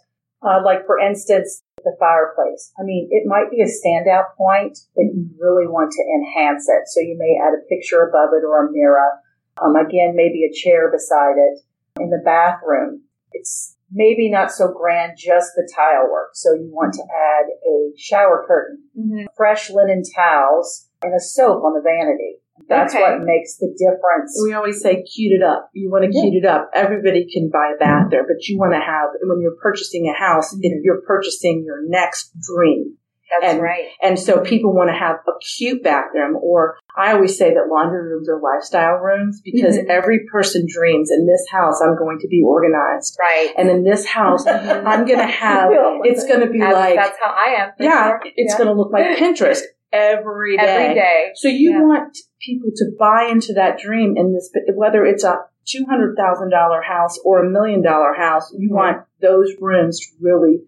uh, 0.46 0.60
like 0.64 0.86
for 0.86 1.00
instance, 1.00 1.62
the 1.82 1.96
fireplace. 1.98 2.70
I 2.78 2.84
mean, 2.84 3.08
it 3.10 3.26
might 3.26 3.50
be 3.50 3.62
a 3.62 3.66
standout 3.66 4.36
point, 4.36 4.78
but 4.94 5.10
you 5.10 5.26
really 5.40 5.66
want 5.66 5.90
to 5.90 6.02
enhance 6.06 6.68
it. 6.68 6.86
So 6.86 7.00
you 7.00 7.16
may 7.18 7.34
add 7.42 7.58
a 7.58 7.66
picture 7.66 8.06
above 8.06 8.30
it 8.30 8.46
or 8.46 8.68
a 8.68 8.70
mirror. 8.70 9.10
Um, 9.58 9.74
again, 9.74 10.14
maybe 10.14 10.46
a 10.46 10.54
chair 10.54 10.92
beside 10.92 11.34
it. 11.34 11.58
In 11.98 12.10
the 12.10 12.22
bathroom, 12.24 13.02
it's 13.32 13.76
maybe 13.90 14.30
not 14.30 14.50
so 14.52 14.68
grand, 14.68 15.12
just 15.16 15.52
the 15.56 15.70
tile 15.74 16.10
work. 16.10 16.30
So 16.34 16.52
you 16.54 16.70
want 16.72 16.92
to 16.94 17.02
add 17.02 17.46
a 17.66 17.92
shower 17.96 18.44
curtain, 18.46 18.84
Mhm. 18.98 19.26
fresh 19.36 19.70
linen 19.70 20.02
towels, 20.14 20.88
and 21.02 21.14
a 21.14 21.20
soap 21.20 21.64
on 21.64 21.74
the 21.74 21.80
vanity. 21.80 22.40
That's 22.68 22.92
Okay. 22.94 23.02
what 23.02 23.22
makes 23.22 23.56
the 23.56 23.72
difference. 23.78 24.38
We 24.42 24.52
always 24.52 24.80
say 24.82 25.02
cute 25.02 25.32
it 25.32 25.42
up. 25.42 25.70
You 25.72 25.90
want 25.90 26.04
to 26.04 26.10
cute 26.10 26.34
it 26.34 26.44
up. 26.44 26.70
Everybody 26.74 27.26
can 27.32 27.48
buy 27.50 27.72
a 27.74 27.78
bath 27.78 28.10
there, 28.10 28.24
but 28.26 28.46
you 28.48 28.58
want 28.58 28.72
to 28.72 28.80
have, 28.80 29.10
when 29.22 29.40
you're 29.40 29.56
purchasing 29.62 30.08
a 30.08 30.12
house, 30.12 30.52
if 30.60 30.82
you're 30.82 31.00
purchasing 31.06 31.62
your 31.64 31.88
next 31.88 32.32
dream. 32.40 32.97
That's 33.30 33.52
and- 33.54 33.62
right. 33.62 33.86
And 34.02 34.18
so 34.18 34.40
people 34.40 34.72
want 34.74 34.88
to 34.88 34.94
have 34.94 35.16
a 35.28 35.32
cute 35.56 35.82
bathroom, 35.82 36.36
or 36.40 36.78
I 36.96 37.12
always 37.12 37.36
say 37.36 37.54
that 37.54 37.68
laundry 37.70 38.02
rooms 38.02 38.28
are 38.28 38.40
lifestyle 38.40 38.96
rooms 38.96 39.40
because 39.44 39.76
Mhm. 39.78 39.86
every 39.88 40.20
person 40.32 40.66
dreams 40.68 41.10
in 41.10 41.26
this 41.26 41.44
house, 41.50 41.80
I'm 41.82 41.96
going 41.96 42.18
to 42.20 42.28
be 42.28 42.42
organized. 42.44 43.16
Right. 43.20 43.52
And 43.56 43.68
in 43.70 43.84
this 43.84 44.06
house, 44.06 44.46
I'm 44.46 45.04
going 45.06 45.18
to 45.18 45.26
have, 45.26 45.70
it's 46.04 46.26
going 46.26 46.40
to 46.40 46.46
be 46.48 46.58
That's, 46.58 46.74
like, 46.74 46.96
that's 46.96 47.18
how 47.22 47.30
I 47.30 47.62
am. 47.62 47.70
yeah, 47.78 48.08
sure. 48.08 48.20
it's 48.36 48.52
Yeah. 48.54 48.58
going 48.58 48.68
to 48.68 48.74
look 48.74 48.92
like 48.92 49.04
Pinterest 49.18 49.60
every 49.92 50.56
day. 50.56 50.62
every 50.64 50.94
day. 50.94 51.30
So 51.34 51.48
you 51.48 51.70
Yeah. 51.72 51.82
want 51.82 52.16
people 52.40 52.70
to 52.76 52.84
buy 52.98 53.24
into 53.30 53.52
that 53.54 53.78
dream 53.78 54.14
in 54.16 54.32
this, 54.34 54.50
whether 54.74 55.04
it's 55.04 55.24
a 55.24 55.40
two 55.66 55.84
hundred 55.88 56.16
thousand 56.16 56.50
dollar 56.50 56.80
house 56.82 57.18
or 57.24 57.44
a 57.44 57.48
million 57.50 57.82
dollar 57.82 58.14
house. 58.14 58.52
You 58.56 58.70
Mhm. 58.70 58.74
want 58.74 58.96
those 59.20 59.54
rooms 59.60 60.00
to 60.00 60.06
really 60.20 60.62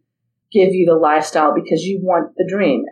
give 0.52 0.75
you 0.75 0.87
the 0.87 0.97
lifestyle 0.97 1.55
because 1.55 1.82
you 1.82 2.00
want 2.02 2.35
the 2.37 2.47
dream. 2.49 2.85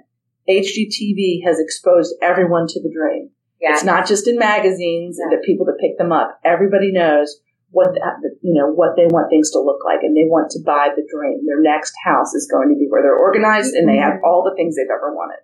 HGTV 0.48 1.44
has 1.44 1.60
exposed 1.60 2.14
everyone 2.22 2.66
to 2.68 2.80
the 2.80 2.90
dream. 2.90 3.30
Yeah. 3.60 3.72
It's 3.72 3.84
not 3.84 4.06
just 4.06 4.28
in 4.28 4.38
magazines 4.38 5.18
and 5.18 5.32
the 5.32 5.42
people 5.44 5.66
that 5.66 5.78
pick 5.80 5.98
them 5.98 6.12
up. 6.12 6.40
Everybody 6.44 6.92
knows 6.92 7.40
what 7.70 7.92
the, 7.92 8.00
you 8.40 8.54
know 8.54 8.70
what 8.70 8.96
they 8.96 9.06
want 9.06 9.28
things 9.28 9.50
to 9.50 9.58
look 9.58 9.84
like, 9.84 10.02
and 10.02 10.16
they 10.16 10.24
want 10.24 10.50
to 10.52 10.60
buy 10.64 10.88
the 10.94 11.06
dream. 11.10 11.44
Their 11.44 11.60
next 11.60 11.92
house 12.04 12.32
is 12.34 12.48
going 12.50 12.70
to 12.70 12.78
be 12.78 12.86
where 12.88 13.02
they're 13.02 13.18
organized 13.18 13.74
and 13.74 13.88
they 13.88 13.94
mm-hmm. 13.94 14.12
have 14.12 14.20
all 14.24 14.48
the 14.48 14.56
things 14.56 14.76
they've 14.76 14.86
ever 14.90 15.12
wanted. 15.12 15.38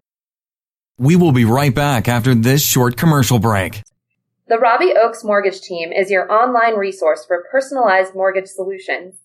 We 0.97 1.17
will 1.17 1.33
be 1.33 1.45
right 1.45 1.75
back 1.75 2.09
after 2.09 2.35
this 2.35 2.65
short 2.65 2.97
commercial 2.97 3.39
break. 3.41 3.83
The 4.47 4.59
Robbie 4.59 4.93
Oaks 4.95 5.25
Mortgage 5.25 5.61
Team 5.61 5.91
is 5.91 6.11
your 6.11 6.31
online 6.31 6.77
resource 6.77 7.25
for 7.27 7.47
personalized 7.51 8.15
mortgage 8.15 8.47
solutions, 8.47 9.17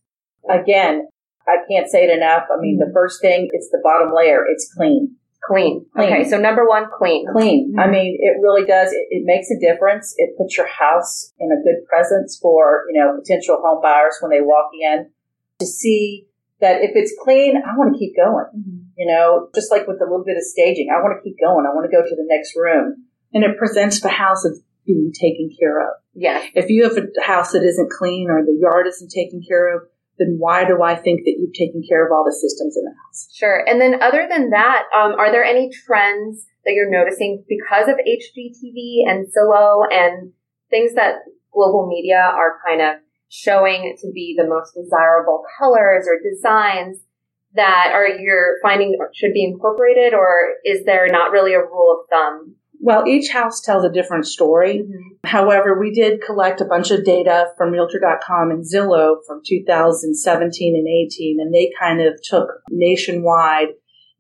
Again, 0.49 1.07
I 1.47 1.57
can't 1.69 1.91
say 1.91 2.05
it 2.05 2.17
enough. 2.17 2.45
I 2.51 2.59
mean, 2.59 2.79
the 2.79 2.87
mm-hmm. 2.87 2.95
first 2.95 3.21
thing, 3.21 3.49
it's 3.53 3.69
the 3.71 3.81
bottom 3.85 4.15
layer. 4.17 4.45
It's 4.49 4.73
clean. 4.73 5.17
Clean. 5.45 5.85
Clean. 5.95 6.13
Okay, 6.13 6.25
so 6.25 6.39
number 6.39 6.67
one, 6.67 6.87
clean. 6.97 7.27
Clean. 7.31 7.75
I 7.79 7.83
mm-hmm. 7.83 7.93
mean, 7.93 8.19
it 8.21 8.41
really 8.41 8.65
does. 8.65 8.91
It, 8.91 9.07
it 9.11 9.23
makes 9.25 9.49
a 9.51 9.61
difference. 9.61 10.15
It 10.17 10.37
puts 10.39 10.57
your 10.57 10.67
house 10.67 11.33
in 11.39 11.53
a 11.53 11.61
good 11.63 11.87
presence 11.87 12.39
for, 12.41 12.85
you 12.91 12.99
know, 12.99 13.19
potential 13.21 13.61
home 13.63 13.81
buyers 13.83 14.17
when 14.21 14.31
they 14.31 14.41
walk 14.41 14.71
in 14.81 15.11
to 15.59 15.67
see 15.67 16.28
that 16.61 16.83
if 16.83 16.93
it's 16.95 17.15
clean, 17.23 17.57
I 17.57 17.77
want 17.77 17.95
to 17.95 17.99
keep 17.99 18.17
going. 18.17 18.51
Mm-hmm. 18.57 18.79
You 18.97 19.07
know, 19.07 19.49
just 19.55 19.71
like 19.71 19.87
with 19.87 20.01
a 20.01 20.05
little 20.05 20.25
bit 20.25 20.37
of 20.37 20.43
staging, 20.43 20.89
I 20.91 21.01
want 21.01 21.17
to 21.17 21.23
keep 21.23 21.39
going. 21.39 21.67
I 21.67 21.75
want 21.75 21.87
to 21.89 21.95
go 21.95 22.03
to 22.03 22.17
the 22.17 22.27
next 22.27 22.57
room. 22.57 23.07
And 23.33 23.45
it 23.45 23.59
presents 23.59 24.01
the 24.01 24.09
house 24.09 24.45
as 24.45 24.61
being 24.87 25.13
taken 25.13 25.51
care 25.59 25.81
of. 25.81 25.95
Yeah. 26.15 26.43
If 26.55 26.71
you 26.71 26.85
have 26.85 26.97
a 26.97 27.07
house 27.23 27.53
that 27.53 27.63
isn't 27.63 27.91
clean 27.91 28.29
or 28.31 28.43
the 28.43 28.59
yard 28.59 28.87
isn't 28.89 29.11
taken 29.11 29.43
care 29.47 29.77
of, 29.77 29.83
then 30.19 30.37
why 30.39 30.65
do 30.65 30.83
I 30.83 30.97
think 30.97 31.23
that 31.25 31.37
you've 31.39 31.55
taken 31.55 31.83
care 31.89 32.05
of 32.05 32.11
all 32.11 32.25
the 32.25 32.35
systems 32.35 32.77
in 32.77 32.85
the 32.85 32.91
house? 32.91 33.29
Sure. 33.33 33.63
And 33.69 33.81
then 33.81 34.03
other 34.03 34.27
than 34.29 34.51
that, 34.51 34.85
um, 34.97 35.13
are 35.13 35.31
there 35.31 35.45
any 35.45 35.71
trends 35.71 36.47
that 36.65 36.73
you're 36.73 36.91
noticing 36.91 37.45
because 37.49 37.87
of 37.89 37.97
HGTV 37.97 39.07
and 39.07 39.29
Zillow 39.29 39.85
and 39.91 40.33
things 40.71 40.95
that 40.95 41.21
global 41.53 41.87
media 41.89 42.19
are 42.19 42.59
kind 42.67 42.83
of 42.83 42.97
showing 43.29 43.97
to 44.01 44.11
be 44.13 44.35
the 44.37 44.49
most 44.49 44.75
desirable 44.75 45.43
colors 45.59 46.07
or 46.09 46.19
designs 46.23 47.01
that 47.55 47.91
are 47.95 48.09
you're 48.09 48.57
finding 48.63 48.97
should 49.15 49.33
be 49.33 49.45
incorporated 49.45 50.15
or 50.15 50.55
is 50.65 50.85
there 50.85 51.07
not 51.09 51.33
really 51.33 51.55
a 51.55 51.61
rule 51.61 51.99
of 51.99 52.09
thumb? 52.11 52.55
Well, 52.81 53.07
each 53.07 53.31
house 53.31 53.61
tells 53.61 53.85
a 53.85 53.93
different 53.93 54.27
story. 54.27 54.85
Mm-hmm. 54.85 55.27
However, 55.29 55.79
we 55.79 55.93
did 55.93 56.23
collect 56.23 56.61
a 56.61 56.65
bunch 56.65 56.91
of 56.91 57.05
data 57.05 57.49
from 57.57 57.73
Realtor.com 57.73 58.51
and 58.51 58.65
Zillow 58.65 59.17
from 59.27 59.43
2017 59.45 60.77
and 60.77 60.87
18, 60.87 61.41
and 61.41 61.53
they 61.53 61.73
kind 61.79 62.01
of 62.01 62.21
took 62.23 62.49
nationwide, 62.71 63.69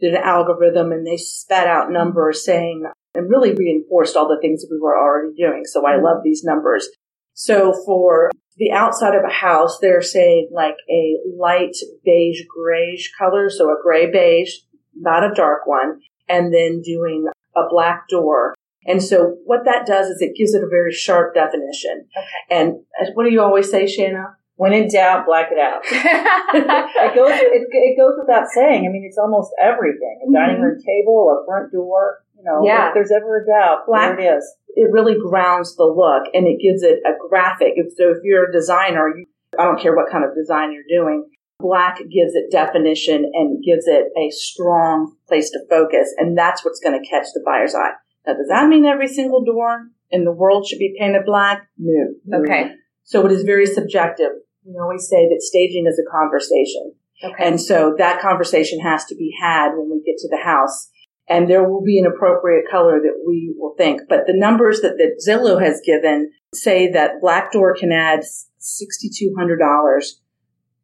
did 0.00 0.14
an 0.14 0.22
algorithm, 0.24 0.90
and 0.90 1.06
they 1.06 1.16
spat 1.16 1.68
out 1.68 1.92
numbers 1.92 2.44
saying, 2.44 2.84
and 3.14 3.30
really 3.30 3.54
reinforced 3.54 4.16
all 4.16 4.26
the 4.26 4.40
things 4.40 4.62
that 4.62 4.68
we 4.72 4.80
were 4.80 4.98
already 4.98 5.34
doing. 5.36 5.62
So 5.64 5.86
I 5.86 5.92
mm-hmm. 5.92 6.04
love 6.04 6.18
these 6.24 6.42
numbers. 6.42 6.88
So 7.34 7.72
for 7.86 8.30
the 8.58 8.72
outside 8.72 9.14
of 9.14 9.22
a 9.24 9.32
house, 9.32 9.78
they're 9.80 10.02
saying 10.02 10.50
like 10.52 10.76
a 10.90 11.16
light 11.36 11.76
beige 12.04 12.42
grayish 12.48 13.12
color, 13.16 13.48
so 13.48 13.70
a 13.70 13.76
gray 13.82 14.10
beige, 14.10 14.52
not 14.94 15.24
a 15.24 15.34
dark 15.34 15.66
one, 15.66 16.00
and 16.28 16.52
then 16.52 16.82
doing 16.82 17.26
a 17.56 17.62
black 17.70 18.08
door. 18.08 18.54
And 18.84 19.02
so 19.02 19.36
what 19.44 19.64
that 19.64 19.86
does 19.86 20.08
is 20.08 20.20
it 20.20 20.36
gives 20.36 20.54
it 20.54 20.64
a 20.64 20.68
very 20.68 20.92
sharp 20.92 21.34
definition. 21.34 22.06
Okay. 22.16 22.60
And 22.60 22.74
what 23.14 23.24
do 23.24 23.30
you 23.30 23.42
always 23.42 23.70
say, 23.70 23.86
Shanna? 23.86 24.34
When 24.56 24.72
in 24.72 24.88
doubt, 24.88 25.26
black 25.26 25.50
it 25.52 25.58
out. 25.58 25.82
it 25.86 27.14
goes. 27.14 27.30
It, 27.30 27.68
it, 27.70 27.96
goes 27.96 28.18
without 28.18 28.48
saying. 28.52 28.86
I 28.88 28.90
mean, 28.90 29.04
it's 29.06 29.18
almost 29.18 29.52
everything: 29.60 30.18
a 30.22 30.26
mm-hmm. 30.26 30.34
dining 30.34 30.60
room 30.60 30.78
table, 30.84 31.30
a 31.30 31.46
front 31.46 31.70
door. 31.70 32.24
You 32.36 32.42
know, 32.42 32.66
yeah. 32.66 32.88
if 32.88 32.94
there's 32.94 33.12
ever 33.12 33.42
a 33.42 33.46
doubt, 33.46 33.86
black, 33.86 34.16
there 34.16 34.34
it 34.34 34.38
is 34.38 34.54
it 34.78 34.92
really 34.92 35.16
grounds 35.18 35.74
the 35.74 35.82
look 35.82 36.30
and 36.32 36.46
it 36.46 36.62
gives 36.62 36.84
it 36.84 37.00
a 37.04 37.18
graphic. 37.28 37.74
So 37.96 38.10
if 38.10 38.18
you're 38.22 38.48
a 38.48 38.52
designer, 38.52 39.08
you, 39.08 39.26
I 39.58 39.64
don't 39.64 39.80
care 39.80 39.96
what 39.96 40.10
kind 40.10 40.24
of 40.24 40.36
design 40.36 40.72
you're 40.72 40.86
doing, 40.88 41.28
black 41.58 41.98
gives 41.98 42.34
it 42.34 42.52
definition 42.52 43.28
and 43.34 43.62
gives 43.64 43.88
it 43.88 44.06
a 44.16 44.30
strong 44.30 45.16
place 45.26 45.50
to 45.50 45.58
focus. 45.68 46.14
And 46.16 46.38
that's 46.38 46.64
what's 46.64 46.78
going 46.78 46.94
to 46.94 47.08
catch 47.10 47.26
the 47.34 47.42
buyer's 47.44 47.74
eye. 47.74 47.98
Now, 48.24 48.34
does 48.34 48.48
that 48.50 48.68
mean 48.68 48.84
every 48.84 49.08
single 49.08 49.44
door 49.44 49.88
in 50.10 50.24
the 50.24 50.32
world 50.32 50.66
should 50.66 50.78
be 50.78 50.94
painted 50.96 51.22
black? 51.26 51.68
No. 51.76 52.38
Okay. 52.40 52.70
So 53.02 53.26
it 53.26 53.32
is 53.32 53.42
very 53.42 53.66
subjective. 53.66 54.30
We 54.64 54.78
always 54.80 55.08
say 55.08 55.28
that 55.28 55.42
staging 55.42 55.86
is 55.88 55.98
a 55.98 56.08
conversation. 56.08 56.92
Okay. 57.24 57.44
And 57.44 57.60
so 57.60 57.96
that 57.98 58.20
conversation 58.20 58.78
has 58.80 59.04
to 59.06 59.16
be 59.16 59.34
had 59.42 59.70
when 59.74 59.90
we 59.90 60.02
get 60.06 60.18
to 60.18 60.28
the 60.28 60.40
house 60.44 60.88
and 61.28 61.48
there 61.48 61.68
will 61.68 61.82
be 61.82 61.98
an 61.98 62.06
appropriate 62.06 62.64
color 62.70 63.00
that 63.00 63.24
we 63.26 63.54
will 63.58 63.74
think. 63.76 64.02
But 64.08 64.26
the 64.26 64.36
numbers 64.36 64.80
that, 64.80 64.96
that 64.98 65.22
Zillow 65.26 65.62
has 65.62 65.80
given 65.84 66.32
say 66.54 66.90
that 66.92 67.20
Black 67.20 67.52
Door 67.52 67.76
can 67.78 67.92
add 67.92 68.20
$6,200 68.20 70.00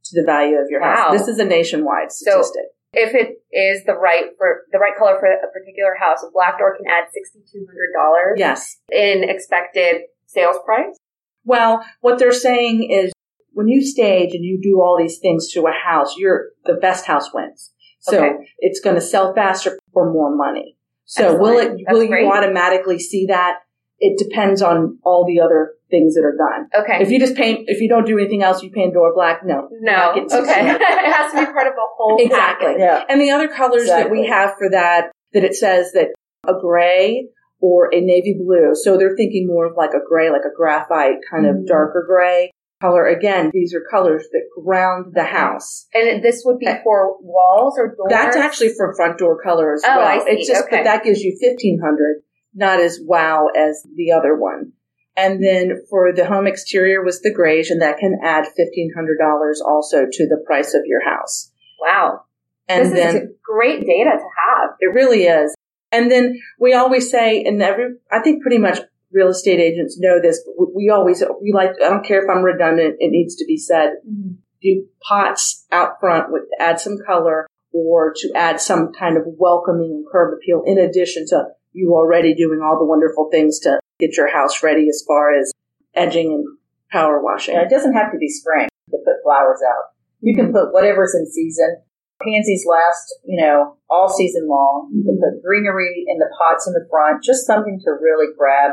to 0.05 0.21
the 0.21 0.25
value 0.25 0.57
of 0.57 0.69
your 0.69 0.83
wow. 0.83 0.97
house. 0.97 1.19
This 1.19 1.29
is 1.29 1.39
a 1.39 1.45
nationwide 1.45 2.13
statistic. 2.13 2.63
So 2.63 3.01
if 3.01 3.15
it 3.15 3.43
is 3.57 3.85
the 3.85 3.95
right 3.95 4.27
for 4.39 4.63
the 4.71 4.79
right 4.79 4.97
color 4.97 5.17
for 5.19 5.27
a 5.27 5.51
particular 5.53 5.95
house, 5.99 6.19
a 6.23 6.31
Black 6.33 6.59
Door 6.59 6.77
can 6.77 6.87
add 6.87 7.05
$6,200. 7.05 8.35
Yes. 8.37 8.77
In 8.93 9.25
expected 9.29 10.03
sales 10.27 10.57
price. 10.65 10.97
Well, 11.45 11.85
what 12.01 12.19
they're 12.19 12.33
saying 12.33 12.89
is 12.91 13.13
when 13.53 13.69
you 13.69 13.85
stage 13.85 14.35
and 14.35 14.45
you 14.45 14.61
do 14.63 14.81
all 14.81 14.97
these 14.99 15.19
things 15.19 15.51
to 15.53 15.63
a 15.63 15.73
house, 15.73 16.17
you're 16.17 16.51
the 16.65 16.75
best 16.75 17.07
house 17.07 17.33
wins. 17.33 17.73
So 18.01 18.19
okay. 18.19 18.35
it's 18.59 18.81
going 18.81 18.97
to 18.97 19.03
sell 19.03 19.35
faster 19.35 19.79
for 19.95 20.13
more 20.13 20.35
money. 20.37 20.77
So 21.07 21.35
Excellent. 21.35 21.41
will 21.41 21.59
it, 21.59 21.85
will 21.89 22.05
you 22.05 22.33
automatically 22.33 22.99
see 22.99 23.27
that? 23.27 23.61
It 24.01 24.19
depends 24.19 24.61
on 24.61 24.99
all 25.05 25.25
the 25.27 25.41
other 25.41 25.75
things 25.91 26.15
that 26.15 26.23
are 26.23 26.37
done. 26.37 26.69
Okay. 26.83 27.03
If 27.03 27.11
you 27.11 27.19
just 27.19 27.37
paint, 27.37 27.65
if 27.69 27.81
you 27.81 27.89
don't 27.89 28.07
do 28.07 28.19
anything 28.19 28.43
else, 28.43 28.63
you 28.63 28.71
paint 28.71 28.93
door 28.93 29.15
black. 29.15 29.43
No. 29.45 29.69
No. 29.81 30.13
Okay. 30.13 30.27
it 30.33 31.13
has 31.13 31.33
to 31.33 31.39
be 31.39 31.47
part 31.47 31.69
of 31.69 31.75
a 31.75 31.87
whole 31.97 32.19
Exactly. 32.21 32.67
Package. 32.67 32.81
Yeah. 32.81 33.05
And 33.09 33.21
the 33.21 33.31
other 33.31 33.49
colors 33.49 33.83
exactly. 33.83 34.03
that 34.05 34.11
we 34.11 34.29
have 34.29 34.55
for 34.59 34.69
that, 34.71 35.13
that 35.33 35.45
it 35.45 35.55
says 35.55 35.93
that 35.93 36.09
a 36.47 36.55
gray 36.61 37.29
or 37.61 37.95
a 37.95 38.01
navy 38.01 38.37
blue. 38.39 38.75
So 38.75 38.99
they're 38.99 39.17
thinking 39.17 39.47
more 39.47 39.67
of 39.67 39.77
like 39.77 39.91
a 39.91 40.05
gray, 40.07 40.31
like 40.31 40.45
a 40.45 40.55
graphite 40.55 41.19
kind 41.31 41.47
mm-hmm. 41.47 41.61
of 41.61 41.67
darker 41.67 42.05
gray 42.07 42.51
color. 42.85 43.07
Again, 43.07 43.51
these 43.53 43.75
are 43.75 43.83
colors 43.91 44.27
that 44.33 44.43
ground 44.63 45.13
the 45.15 45.25
house. 45.25 45.87
And 45.95 46.23
this 46.23 46.43
would 46.45 46.59
be 46.59 46.67
for 46.83 47.17
walls 47.21 47.79
or 47.79 47.95
doors? 47.97 48.11
That's 48.11 48.37
actually 48.37 48.75
for 48.77 48.95
front 48.95 49.19
door 49.19 49.41
color 49.43 49.75
as 49.75 49.83
oh, 49.87 49.97
well. 49.97 50.07
I 50.07 50.19
see. 50.19 50.31
It's 50.31 50.49
just 50.49 50.67
okay. 50.67 50.77
that 50.77 50.85
that 50.85 51.05
gives 51.05 51.21
you 51.21 51.37
1500 51.41 52.23
not 52.55 52.81
as 52.81 53.01
wow 53.03 53.49
as 53.57 53.85
the 53.97 54.13
other 54.13 54.37
one. 54.37 54.73
And 55.17 55.43
then 55.43 55.83
for 55.91 56.13
the 56.13 56.27
home 56.27 56.47
exterior 56.47 57.05
was 57.05 57.21
the 57.21 57.33
grayish, 57.33 57.71
and 57.71 57.83
that 57.83 57.99
can 57.99 58.19
add 58.23 58.45
$1,500 58.45 59.55
also 59.65 60.07
to 60.11 60.27
the 60.27 60.43
price 60.47 60.75
of 60.75 60.83
your 60.87 61.05
house. 61.09 61.53
Wow. 61.81 62.25
And 62.69 62.87
this 62.87 62.93
then, 62.93 63.17
is 63.17 63.23
great 63.45 63.81
data 63.81 64.11
to 64.11 64.29
have. 64.39 64.71
It 64.81 64.93
really 64.93 65.25
is. 65.25 65.55
And 65.93 66.11
then 66.11 66.41
we 66.59 66.75
always 66.75 67.11
say, 67.11 67.45
and 67.45 67.63
every, 67.63 67.95
I 68.11 68.21
think 68.21 68.43
pretty 68.43 68.59
much 68.59 68.81
real 69.15 69.29
estate 69.29 69.61
agents 69.61 69.97
know 69.99 70.21
this, 70.21 70.43
but 70.45 70.75
we 70.75 70.91
always, 70.91 71.23
we 71.41 71.53
like, 71.53 71.71
I 71.83 71.89
don't 71.89 72.05
care 72.05 72.23
if 72.23 72.29
I'm 72.29 72.43
redundant, 72.43 72.97
it 72.99 73.11
needs 73.11 73.37
to 73.37 73.45
be 73.47 73.57
said. 73.57 73.95
Mm-hmm. 74.07 74.33
Do 74.61 74.87
pots 75.07 75.67
out 75.71 76.01
front 76.01 76.33
with, 76.33 76.43
add 76.59 76.81
some 76.81 76.99
color 77.07 77.47
or 77.73 78.13
to 78.17 78.33
add 78.35 78.61
some 78.61 78.93
kind 78.93 79.17
of 79.17 79.25
welcoming 79.27 79.91
and 79.93 80.07
curb 80.11 80.35
appeal 80.35 80.63
in 80.67 80.79
addition 80.79 81.27
to 81.29 81.45
you 81.73 81.93
already 81.93 82.35
doing 82.35 82.61
all 82.63 82.79
the 82.79 82.85
wonderful 82.85 83.29
things 83.31 83.59
to 83.61 83.79
get 83.99 84.17
your 84.17 84.33
house 84.33 84.63
ready 84.63 84.89
as 84.89 85.05
far 85.07 85.37
as 85.37 85.53
edging 85.95 86.33
and 86.33 86.45
power 86.91 87.23
washing. 87.23 87.57
It 87.57 87.71
doesn't 87.71 87.95
have 87.95 88.13
to 88.13 88.19
be 88.19 88.29
spring 88.29 88.69
to 88.91 88.99
put 89.05 89.23
flowers 89.23 89.61
out. 89.69 89.93
You 90.21 90.35
can 90.35 90.53
put 90.53 90.73
whatever's 90.73 91.15
in 91.15 91.31
season. 91.31 91.77
Pansies 92.23 92.65
last, 92.65 93.19
you 93.25 93.43
know, 93.43 93.77
all 93.91 94.09
season 94.09 94.49
long. 94.49 94.91
You 94.95 95.03
can 95.03 95.19
put 95.19 95.43
greenery 95.45 96.07
in 96.09 96.19
the 96.19 96.31
pots 96.39 96.67
in 96.67 96.73
the 96.73 96.87
front, 96.89 97.23
just 97.23 97.45
something 97.45 97.81
to 97.85 97.91
really 98.01 98.33
grab 98.39 98.71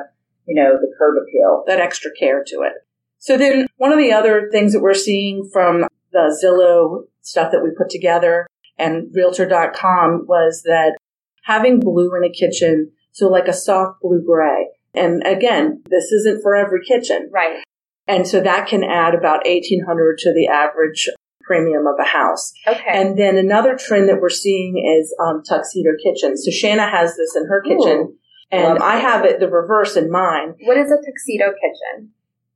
you 0.47 0.55
know, 0.55 0.77
the 0.79 0.93
curb 0.97 1.15
appeal. 1.21 1.63
That 1.67 1.79
extra 1.79 2.11
care 2.17 2.43
to 2.47 2.61
it. 2.61 2.73
So 3.19 3.37
then 3.37 3.67
one 3.77 3.91
of 3.91 3.99
the 3.99 4.11
other 4.11 4.49
things 4.51 4.73
that 4.73 4.81
we're 4.81 4.93
seeing 4.93 5.47
from 5.51 5.85
the 6.11 6.37
Zillow 6.43 7.07
stuff 7.21 7.51
that 7.51 7.63
we 7.63 7.69
put 7.77 7.89
together 7.89 8.47
and 8.77 9.13
realtor.com 9.13 10.25
was 10.27 10.63
that 10.63 10.97
having 11.43 11.79
blue 11.79 12.15
in 12.15 12.23
a 12.23 12.31
kitchen, 12.31 12.91
so 13.11 13.27
like 13.27 13.47
a 13.47 13.53
soft 13.53 14.01
blue 14.01 14.23
gray. 14.25 14.67
And 14.93 15.25
again, 15.25 15.83
this 15.89 16.11
isn't 16.11 16.41
for 16.41 16.55
every 16.55 16.83
kitchen. 16.83 17.29
Right. 17.31 17.63
And 18.07 18.27
so 18.27 18.41
that 18.41 18.67
can 18.67 18.83
add 18.83 19.13
about 19.13 19.45
1800 19.45 20.17
to 20.19 20.33
the 20.33 20.47
average 20.47 21.07
premium 21.41 21.85
of 21.87 21.95
a 21.99 22.07
house. 22.07 22.53
Okay. 22.67 22.83
And 22.87 23.17
then 23.17 23.37
another 23.37 23.77
trend 23.77 24.09
that 24.09 24.19
we're 24.19 24.29
seeing 24.29 24.77
is 24.99 25.15
um, 25.23 25.43
tuxedo 25.47 25.91
kitchens. 26.03 26.43
So 26.45 26.51
Shanna 26.51 26.89
has 26.89 27.15
this 27.17 27.35
in 27.35 27.45
her 27.45 27.61
kitchen. 27.61 27.97
Ooh. 27.99 28.17
And 28.51 28.79
I 28.79 28.97
have 28.97 29.25
it 29.25 29.39
the 29.39 29.47
reverse 29.47 29.95
in 29.95 30.11
mine. 30.11 30.55
What 30.63 30.77
is 30.77 30.91
a 30.91 30.97
tuxedo 30.97 31.53
kitchen? 31.53 32.11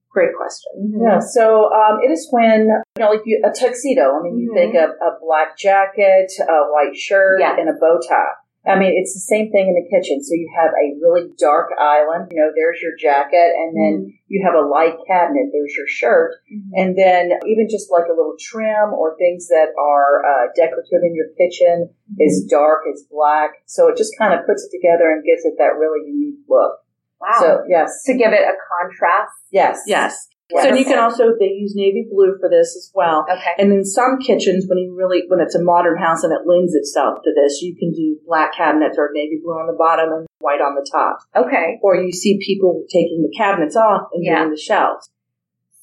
Great 0.09 0.35
question. 0.35 0.95
Mm-hmm. 0.95 1.03
Yeah, 1.03 1.19
so 1.19 1.71
um, 1.73 1.99
it 2.01 2.11
is 2.11 2.27
when 2.31 2.67
you 2.67 2.99
know, 2.99 3.09
like 3.09 3.21
you, 3.25 3.43
a 3.45 3.51
tuxedo. 3.51 4.15
I 4.17 4.23
mean, 4.23 4.39
you 4.39 4.49
mm-hmm. 4.49 4.71
think 4.71 4.75
of 4.75 4.91
a 5.01 5.19
black 5.21 5.57
jacket, 5.57 6.31
a 6.39 6.71
white 6.71 6.95
shirt, 6.95 7.41
yeah. 7.41 7.55
and 7.59 7.69
a 7.69 7.73
bow 7.73 7.99
tie. 8.07 8.35
I 8.67 8.79
mean, 8.79 8.97
it's 8.97 9.13
the 9.13 9.21
same 9.21 9.53
thing 9.53 9.69
in 9.69 9.77
the 9.77 9.85
kitchen. 9.85 10.23
So 10.25 10.33
you 10.33 10.49
have 10.57 10.73
a 10.73 10.97
really 10.97 11.29
dark 11.37 11.69
island. 11.77 12.33
You 12.33 12.41
know, 12.41 12.49
there's 12.55 12.81
your 12.81 12.97
jacket, 12.97 13.53
and 13.53 13.77
then 13.77 13.93
mm-hmm. 14.01 14.25
you 14.27 14.41
have 14.41 14.57
a 14.57 14.65
light 14.65 14.97
cabinet. 15.05 15.53
There's 15.53 15.73
your 15.77 15.87
shirt, 15.87 16.41
mm-hmm. 16.49 16.73
and 16.73 16.97
then 16.97 17.37
even 17.45 17.69
just 17.69 17.91
like 17.93 18.09
a 18.09 18.17
little 18.17 18.35
trim 18.41 18.89
or 18.93 19.13
things 19.21 19.47
that 19.53 19.69
are 19.77 20.25
uh, 20.25 20.49
decorative 20.57 21.05
in 21.05 21.13
your 21.13 21.29
kitchen 21.37 21.93
mm-hmm. 21.93 22.25
is 22.25 22.45
dark, 22.49 22.89
is 22.89 23.05
black. 23.09 23.61
So 23.65 23.87
it 23.87 23.97
just 23.97 24.17
kind 24.17 24.33
of 24.33 24.45
puts 24.45 24.65
it 24.65 24.73
together 24.73 25.13
and 25.13 25.21
gives 25.21 25.45
it 25.45 25.55
that 25.61 25.77
really 25.77 26.09
unique 26.09 26.41
look. 26.49 26.81
Wow. 27.21 27.37
So 27.39 27.63
yes, 27.69 28.03
to 28.05 28.13
give 28.17 28.33
it 28.33 28.41
a 28.41 28.57
contrast. 28.65 29.33
Yes. 29.51 29.81
Yes. 29.85 30.27
So 30.51 30.75
you 30.75 30.85
can 30.85 30.99
also 30.99 31.33
they 31.39 31.57
use 31.57 31.73
navy 31.75 32.05
blue 32.09 32.37
for 32.39 32.49
this 32.49 32.75
as 32.77 32.91
well. 32.93 33.25
Okay. 33.25 33.53
And 33.57 33.73
in 33.73 33.83
some 33.83 34.19
kitchens, 34.19 34.65
when 34.67 34.77
you 34.77 34.93
really 34.95 35.23
when 35.27 35.39
it's 35.39 35.55
a 35.55 35.63
modern 35.63 35.97
house 35.97 36.23
and 36.23 36.31
it 36.31 36.45
lends 36.45 36.75
itself 36.75 37.19
to 37.23 37.31
this, 37.35 37.61
you 37.63 37.75
can 37.75 37.91
do 37.91 38.19
black 38.27 38.53
cabinets 38.53 38.97
or 38.97 39.09
navy 39.13 39.39
blue 39.43 39.53
on 39.53 39.65
the 39.65 39.77
bottom 39.77 40.13
and 40.13 40.27
white 40.39 40.61
on 40.61 40.75
the 40.75 40.87
top. 40.91 41.17
Okay. 41.35 41.79
Or 41.81 41.95
you 41.95 42.11
see 42.11 42.37
people 42.39 42.85
taking 42.91 43.23
the 43.23 43.33
cabinets 43.35 43.75
off 43.75 44.09
and 44.13 44.23
yeah. 44.23 44.39
doing 44.39 44.51
the 44.51 44.61
shelves. 44.61 45.09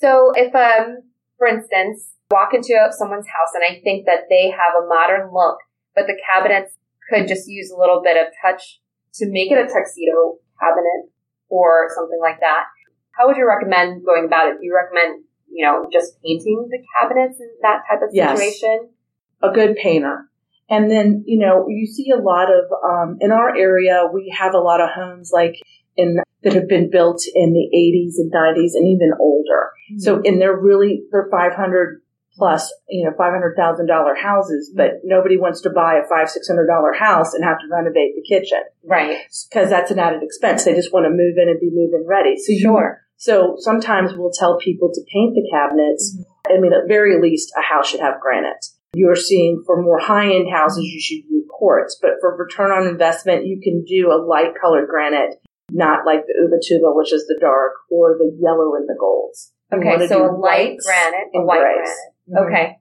So 0.01 0.31
if 0.37 0.55
um 0.55 1.03
for 1.39 1.49
instance 1.49 2.15
walk 2.31 2.55
into 2.55 2.75
someone's 2.93 3.27
house 3.27 3.51
and 3.55 3.65
I 3.65 3.83
think 3.83 4.07
that 4.07 4.31
they 4.31 4.51
have 4.51 4.79
a 4.79 4.87
modern 4.87 5.33
look, 5.35 5.59
but 5.95 6.07
the 6.07 6.17
cabinets 6.33 6.79
could 7.11 7.27
just 7.27 7.49
use 7.49 7.71
a 7.71 7.77
little 7.77 8.01
bit 8.01 8.17
of 8.17 8.33
touch 8.41 8.81
to 9.15 9.27
make 9.29 9.51
it 9.51 9.59
a 9.59 9.67
tuxedo 9.67 10.39
cabinet 10.59 11.11
or 11.49 11.89
something 11.95 12.19
like 12.23 12.41
that. 12.41 12.72
How 13.17 13.27
would 13.27 13.37
you 13.37 13.47
recommend 13.47 14.05
going 14.05 14.27
about 14.27 14.49
it? 14.49 14.59
Do 14.61 14.67
you 14.67 14.75
recommend, 14.75 15.25
you 15.51 15.65
know, 15.65 15.87
just 15.93 16.21
painting 16.23 16.69
the 16.71 16.79
cabinets 16.99 17.39
in 17.41 17.51
that 17.63 17.83
type 17.89 18.01
of 18.03 18.11
situation? 18.11 18.89
Yes. 18.89 19.51
A 19.51 19.51
good 19.53 19.77
painter. 19.77 20.29
And 20.71 20.91
then, 20.91 21.25
you 21.27 21.39
know, 21.39 21.67
you 21.69 21.87
see 21.87 22.11
a 22.11 22.21
lot 22.21 22.49
of, 22.49 22.65
um, 22.83 23.19
in 23.21 23.31
our 23.33 23.55
area, 23.55 24.09
we 24.13 24.35
have 24.39 24.55
a 24.55 24.59
lot 24.59 24.81
of 24.81 24.89
homes 24.95 25.31
like 25.33 25.57
in, 25.97 26.19
that 26.43 26.55
have 26.55 26.69
been 26.69 26.91
built 26.91 27.23
in 27.35 27.53
the 27.53 27.69
80s 27.77 28.19
and 28.19 28.33
90s 28.33 28.75
and 28.75 28.89
even 28.89 29.13
older. 29.21 29.73
Mm-hmm. 29.91 29.99
So, 29.99 30.23
and 30.25 30.41
they're 30.41 30.57
really, 30.57 31.03
they're 31.13 31.29
500 31.31 32.01
plus, 32.35 32.73
you 32.89 33.05
know, 33.05 33.15
$500,000 33.17 34.23
houses, 34.23 34.73
but 34.75 35.01
nobody 35.05 35.37
wants 35.37 35.61
to 35.63 35.71
buy 35.71 36.01
a 36.03 36.09
five, 36.09 36.29
$600 36.29 36.99
house 36.99 37.35
and 37.35 37.45
have 37.45 37.59
to 37.59 37.67
renovate 37.71 38.15
the 38.17 38.25
kitchen. 38.27 38.63
Right. 38.85 39.19
Because 39.51 39.69
that's 39.69 39.91
an 39.91 39.99
added 39.99 40.23
expense. 40.23 40.65
They 40.65 40.75
just 40.75 40.93
want 40.93 41.05
to 41.05 41.11
move 41.11 41.37
in 41.37 41.49
and 41.49 41.61
be 41.61 41.71
move-in 41.71 42.07
ready. 42.07 42.37
So 42.39 42.55
sure. 42.59 43.02
You, 43.27 43.33
so 43.33 43.57
sometimes 43.59 44.13
we'll 44.15 44.33
tell 44.33 44.59
people 44.59 44.91
to 44.93 45.01
paint 45.13 45.35
the 45.35 45.49
cabinets. 45.51 46.17
Mm-hmm. 46.17 46.53
I 46.53 46.61
mean, 46.61 46.73
at 46.73 46.89
very 46.89 47.21
least, 47.21 47.53
a 47.57 47.63
house 47.63 47.89
should 47.89 48.01
have 48.01 48.21
granite. 48.21 48.65
You're 48.95 49.17
seeing 49.17 49.63
for 49.65 49.81
more 49.81 49.99
high-end 49.99 50.49
houses, 50.53 50.85
you 50.85 51.01
should 51.01 51.29
do 51.29 51.45
quartz, 51.49 51.97
but 52.03 52.13
for 52.21 52.37
return 52.37 52.71
on 52.71 52.89
investment, 52.89 53.47
you 53.47 53.61
can 53.63 53.85
do 53.85 54.11
a 54.11 54.21
light 54.21 54.53
colored 54.61 54.89
granite, 54.89 55.37
not 55.71 56.05
like 56.05 56.27
the 56.27 56.35
Ubatuba, 56.43 56.95
which 56.97 57.13
is 57.13 57.27
the 57.27 57.39
dark, 57.41 57.73
or 57.91 58.17
the 58.19 58.37
yellow 58.41 58.75
and 58.75 58.89
the 58.89 58.97
golds. 58.99 59.53
Okay, 59.73 60.07
so 60.09 60.27
a 60.27 60.33
light 60.37 60.77
granite, 60.85 61.29
a 61.35 61.41
white 61.41 61.61
grays. 61.61 61.75
granite. 61.75 62.13
Mm-hmm. 62.29 62.45
Okay. 62.45 62.79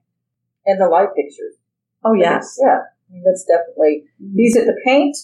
And 0.66 0.80
the 0.80 0.88
light 0.88 1.08
fixtures. 1.16 1.54
Oh, 2.04 2.14
yes. 2.14 2.58
Yeah. 2.60 2.80
I 3.08 3.14
mean, 3.14 3.22
that's 3.24 3.44
definitely, 3.44 4.04
mm-hmm. 4.20 4.36
these 4.36 4.56
are 4.56 4.66
the 4.66 4.78
paint 4.84 5.16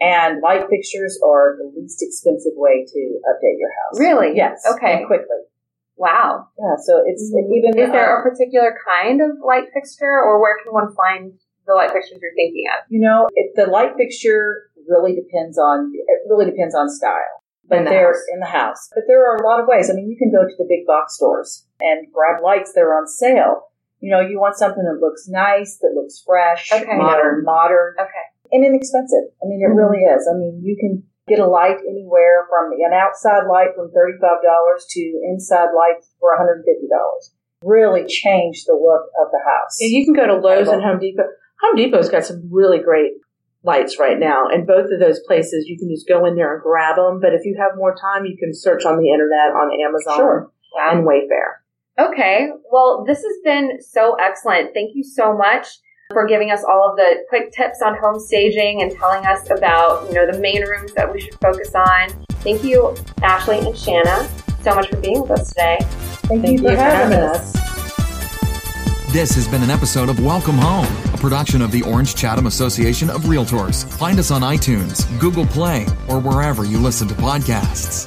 and 0.00 0.40
light 0.42 0.64
fixtures 0.70 1.18
are 1.24 1.56
the 1.58 1.72
least 1.76 2.02
expensive 2.02 2.54
way 2.54 2.86
to 2.86 3.00
update 3.26 3.58
your 3.58 3.70
house. 3.70 3.98
Really? 3.98 4.36
Yes. 4.36 4.62
Okay. 4.74 5.04
quickly. 5.06 5.42
Wow. 5.96 6.46
Yeah. 6.58 6.76
So 6.86 7.02
it's 7.04 7.32
mm-hmm. 7.34 7.52
even. 7.52 7.78
Is 7.78 7.90
there 7.90 8.16
uh, 8.16 8.20
a 8.20 8.22
particular 8.22 8.78
kind 8.86 9.20
of 9.20 9.38
light 9.44 9.66
fixture 9.74 10.22
or 10.22 10.40
where 10.40 10.56
can 10.62 10.72
one 10.72 10.94
find 10.94 11.32
the 11.66 11.74
light 11.74 11.90
fixtures 11.90 12.18
you're 12.22 12.34
thinking 12.34 12.64
of? 12.70 12.86
You 12.88 13.00
know, 13.00 13.28
it, 13.34 13.52
the 13.56 13.66
light 13.66 13.98
fixture 13.98 14.70
really 14.86 15.14
depends 15.14 15.58
on, 15.58 15.92
it 15.92 16.20
really 16.30 16.46
depends 16.46 16.74
on 16.74 16.88
style. 16.88 17.42
But 17.68 17.84
the 17.84 17.90
they're 17.90 18.14
house. 18.14 18.24
in 18.32 18.40
the 18.40 18.46
house. 18.46 18.88
But 18.94 19.04
there 19.06 19.20
are 19.28 19.36
a 19.36 19.46
lot 19.46 19.60
of 19.60 19.66
ways. 19.68 19.90
I 19.90 19.92
mean, 19.92 20.08
you 20.08 20.16
can 20.16 20.32
go 20.32 20.48
to 20.48 20.54
the 20.56 20.64
big 20.64 20.86
box 20.86 21.16
stores 21.16 21.66
and 21.80 22.06
grab 22.12 22.42
lights 22.42 22.72
that 22.72 22.80
are 22.80 22.96
on 22.96 23.06
sale. 23.06 23.68
You 24.00 24.10
know, 24.10 24.20
you 24.20 24.40
want 24.40 24.56
something 24.56 24.84
that 24.84 25.04
looks 25.04 25.28
nice, 25.28 25.76
that 25.82 25.92
looks 25.94 26.22
fresh, 26.24 26.72
okay. 26.72 26.96
modern, 26.96 27.44
modern. 27.44 27.94
Okay. 28.00 28.26
And 28.50 28.64
inexpensive. 28.64 29.32
I 29.42 29.46
mean, 29.46 29.60
it 29.60 29.68
mm-hmm. 29.68 29.78
really 29.78 30.02
is. 30.04 30.28
I 30.28 30.34
mean, 30.36 30.60
you 30.64 30.76
can 30.78 31.04
get 31.28 31.38
a 31.38 31.46
light 31.46 31.76
anywhere 31.88 32.48
from 32.48 32.72
an 32.72 32.92
outside 32.92 33.46
light 33.46 33.76
from 33.76 33.92
$35 33.92 34.20
to 34.90 35.00
inside 35.28 35.68
lights 35.76 36.08
for 36.18 36.32
$150. 36.32 36.64
Really 37.62 38.06
change 38.06 38.64
the 38.64 38.72
look 38.72 39.10
of 39.20 39.30
the 39.30 39.40
house. 39.44 39.76
Yeah, 39.78 39.88
you 39.90 40.04
can 40.04 40.14
go 40.14 40.26
to 40.26 40.36
Lowe's 40.36 40.68
and 40.68 40.82
Home 40.82 40.98
Depot. 40.98 41.28
Home 41.60 41.76
Depot's 41.76 42.08
got 42.08 42.24
some 42.24 42.48
really 42.50 42.78
great 42.78 43.12
lights 43.64 43.98
right 43.98 44.18
now. 44.18 44.46
And 44.48 44.66
both 44.66 44.90
of 44.90 45.00
those 45.00 45.20
places, 45.26 45.66
you 45.66 45.76
can 45.78 45.90
just 45.90 46.08
go 46.08 46.24
in 46.24 46.36
there 46.36 46.54
and 46.54 46.62
grab 46.62 46.96
them. 46.96 47.20
But 47.20 47.34
if 47.34 47.44
you 47.44 47.56
have 47.60 47.76
more 47.76 47.94
time, 47.94 48.24
you 48.24 48.36
can 48.38 48.54
search 48.54 48.84
on 48.84 48.98
the 48.98 49.10
internet 49.10 49.52
on 49.52 49.70
Amazon 49.84 50.16
sure. 50.16 50.52
and 50.78 51.06
Wayfair. 51.06 51.60
Okay. 51.98 52.48
Well, 52.70 53.04
this 53.06 53.18
has 53.18 53.36
been 53.44 53.78
so 53.80 54.16
excellent. 54.20 54.72
Thank 54.72 54.92
you 54.94 55.02
so 55.02 55.36
much 55.36 55.66
for 56.12 56.26
giving 56.26 56.50
us 56.50 56.64
all 56.64 56.88
of 56.88 56.96
the 56.96 57.24
quick 57.28 57.52
tips 57.52 57.82
on 57.82 57.94
home 57.98 58.18
staging 58.18 58.80
and 58.80 58.90
telling 58.92 59.26
us 59.26 59.50
about, 59.50 60.06
you 60.08 60.14
know, 60.14 60.30
the 60.30 60.38
main 60.38 60.62
rooms 60.62 60.90
that 60.94 61.12
we 61.12 61.20
should 61.20 61.34
focus 61.34 61.74
on. 61.74 62.08
Thank 62.40 62.64
you, 62.64 62.96
Ashley 63.22 63.58
and 63.58 63.76
Shanna, 63.76 64.26
so 64.62 64.74
much 64.74 64.88
for 64.88 64.96
being 64.96 65.20
with 65.20 65.32
us 65.32 65.48
today. 65.50 65.76
Thank, 65.80 66.42
Thank 66.42 66.60
you, 66.60 66.68
for, 66.68 66.76
having, 66.76 67.12
having 67.12 67.28
us. 67.28 67.54
us. 67.54 69.12
This 69.12 69.34
has 69.34 69.46
been 69.48 69.62
an 69.62 69.70
episode 69.70 70.08
of 70.08 70.18
Welcome 70.18 70.56
Home, 70.56 70.86
a 71.12 71.18
production 71.18 71.60
of 71.60 71.72
the 71.72 71.82
Orange 71.82 72.14
Chatham 72.14 72.46
Association 72.46 73.10
of 73.10 73.24
Realtors. 73.24 73.86
Find 73.98 74.18
us 74.18 74.30
on 74.30 74.40
iTunes, 74.40 75.04
Google 75.20 75.44
Play, 75.46 75.84
or 76.08 76.20
wherever 76.20 76.64
you 76.64 76.78
listen 76.78 77.06
to 77.08 77.14
podcasts. 77.14 78.06